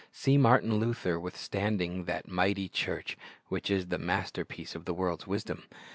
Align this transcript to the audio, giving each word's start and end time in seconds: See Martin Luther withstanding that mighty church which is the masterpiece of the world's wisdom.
See 0.11 0.35
Martin 0.35 0.77
Luther 0.77 1.19
withstanding 1.19 2.05
that 2.05 2.27
mighty 2.27 2.67
church 2.67 3.19
which 3.49 3.69
is 3.69 3.85
the 3.89 3.99
masterpiece 3.99 4.73
of 4.73 4.85
the 4.85 4.95
world's 4.95 5.27
wisdom. 5.27 5.65